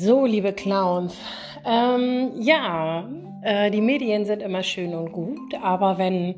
So, 0.00 0.26
liebe 0.26 0.52
Clowns, 0.52 1.16
ähm, 1.64 2.30
ja, 2.36 3.08
äh, 3.42 3.68
die 3.68 3.80
Medien 3.80 4.26
sind 4.26 4.42
immer 4.42 4.62
schön 4.62 4.94
und 4.94 5.10
gut, 5.10 5.52
aber 5.60 5.98
wenn 5.98 6.36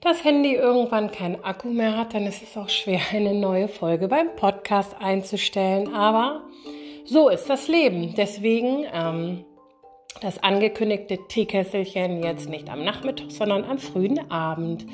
das 0.00 0.22
Handy 0.22 0.54
irgendwann 0.54 1.10
keinen 1.10 1.42
Akku 1.42 1.66
mehr 1.70 1.96
hat, 1.96 2.14
dann 2.14 2.26
ist 2.26 2.44
es 2.44 2.56
auch 2.56 2.68
schwer, 2.68 3.00
eine 3.12 3.34
neue 3.34 3.66
Folge 3.66 4.06
beim 4.06 4.28
Podcast 4.36 4.94
einzustellen. 5.00 5.92
Aber 5.92 6.42
so 7.04 7.28
ist 7.28 7.50
das 7.50 7.66
Leben. 7.66 8.14
Deswegen 8.14 8.84
ähm, 8.94 9.44
das 10.20 10.40
angekündigte 10.40 11.18
Teekesselchen 11.26 12.22
jetzt 12.22 12.48
nicht 12.48 12.70
am 12.70 12.84
Nachmittag, 12.84 13.32
sondern 13.32 13.64
am 13.64 13.78
frühen 13.78 14.30
Abend. 14.30 14.86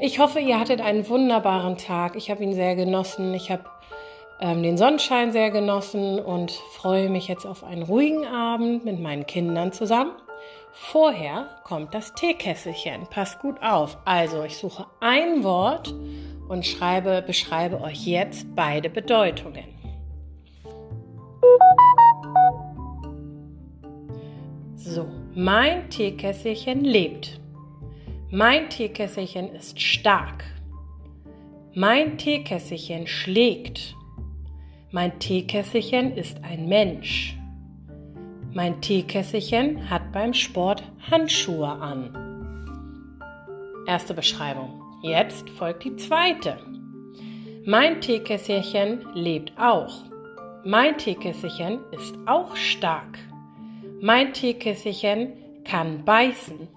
Ich 0.00 0.18
hoffe, 0.18 0.40
ihr 0.40 0.58
hattet 0.58 0.80
einen 0.80 1.08
wunderbaren 1.08 1.78
Tag. 1.78 2.16
Ich 2.16 2.32
habe 2.32 2.42
ihn 2.42 2.52
sehr 2.52 2.74
genossen. 2.74 3.32
Ich 3.32 3.52
habe 3.52 3.62
ähm, 4.44 4.62
den 4.62 4.76
Sonnenschein 4.76 5.32
sehr 5.32 5.50
genossen 5.50 6.18
und 6.18 6.50
freue 6.50 7.08
mich 7.08 7.28
jetzt 7.28 7.46
auf 7.46 7.64
einen 7.64 7.82
ruhigen 7.82 8.26
Abend 8.26 8.84
mit 8.84 9.00
meinen 9.00 9.24
Kindern 9.24 9.72
zusammen. 9.72 10.12
Vorher 10.70 11.48
kommt 11.64 11.94
das 11.94 12.12
Teekesselchen. 12.12 13.06
Passt 13.08 13.40
gut 13.40 13.62
auf. 13.62 13.96
Also, 14.04 14.42
ich 14.42 14.58
suche 14.58 14.84
ein 15.00 15.44
Wort 15.44 15.94
und 16.48 16.66
schreibe, 16.66 17.24
beschreibe 17.26 17.80
euch 17.80 18.06
jetzt 18.06 18.54
beide 18.54 18.90
Bedeutungen. 18.90 19.64
So, 24.74 25.06
mein 25.34 25.88
Teekesselchen 25.88 26.82
lebt. 26.82 27.40
Mein 28.30 28.68
Teekesselchen 28.68 29.54
ist 29.54 29.80
stark. 29.80 30.44
Mein 31.72 32.18
Teekesselchen 32.18 33.06
schlägt. 33.06 33.96
Mein 34.94 35.18
Teekesselchen 35.18 36.16
ist 36.16 36.38
ein 36.44 36.68
Mensch. 36.68 37.36
Mein 38.52 38.80
Teekesselchen 38.80 39.90
hat 39.90 40.12
beim 40.12 40.32
Sport 40.32 40.84
Handschuhe 41.10 41.66
an. 41.66 43.18
Erste 43.88 44.14
Beschreibung. 44.14 44.80
Jetzt 45.02 45.50
folgt 45.50 45.82
die 45.82 45.96
zweite. 45.96 46.58
Mein 47.66 48.00
Teekesselchen 48.00 49.04
lebt 49.14 49.52
auch. 49.58 50.04
Mein 50.64 50.96
Teekesselchen 50.96 51.80
ist 51.90 52.14
auch 52.26 52.54
stark. 52.54 53.18
Mein 54.00 54.32
Teekesselchen 54.32 55.32
kann 55.64 56.04
beißen. 56.04 56.68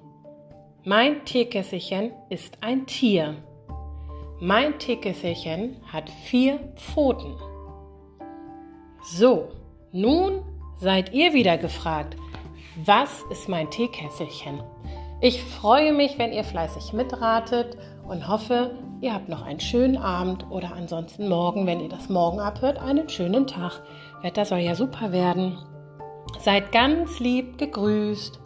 Mein 0.86 1.24
Teekesselchen 1.24 2.14
ist 2.31 2.58
ein 2.62 2.88
Tier. 2.88 3.36
Mein 4.40 4.80
Teekesselchen 4.80 5.76
hat 5.94 6.09
vier 6.09 6.58
Pfoten. 6.78 7.36
So, 9.09 9.47
nun 9.94 10.41
seid 10.81 11.13
ihr 11.13 11.33
wieder 11.33 11.58
gefragt. 11.58 12.17
Was 12.83 13.23
ist 13.31 13.47
mein 13.47 13.72
Teekesselchen? 13.72 14.61
Ich 15.22 15.41
freue 15.41 15.94
mich, 15.94 16.19
wenn 16.19 16.33
ihr 16.33 16.44
fleißig 16.44 16.91
mitratet 16.91 17.78
und 18.05 18.28
hoffe, 18.28 18.72
ihr 19.00 19.13
habt 19.13 19.30
noch 19.30 19.44
einen 19.44 19.61
schönen 19.61 19.95
Abend 19.95 20.45
oder 20.50 20.73
ansonsten 20.73 21.30
morgen, 21.30 21.66
wenn 21.66 21.80
ihr 21.80 21.88
das 21.88 22.09
morgen 22.09 22.41
abhört, 22.41 22.80
einen 22.80 23.08
schönen 23.08 23.47
Tag. 23.47 23.81
Wetter 24.23 24.44
soll 24.44 24.59
ja 24.59 24.75
super 24.75 25.13
werden. 25.13 25.58
Seid 26.39 26.73
ganz 26.73 27.22
lieb 27.22 27.58
gegrüßt. 27.58 28.38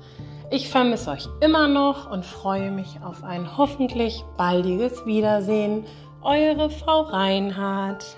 Ich 0.51 0.69
vermisse 0.69 1.09
euch 1.09 1.27
immer 1.41 1.69
noch 1.69 2.11
und 2.11 2.23
freue 2.23 2.69
mich 2.69 2.99
auf 3.03 3.23
ein 3.23 3.57
hoffentlich 3.57 4.23
baldiges 4.37 5.07
Wiedersehen. 5.07 5.85
Eure 6.21 6.69
Frau 6.69 7.01
Reinhardt. 7.01 8.15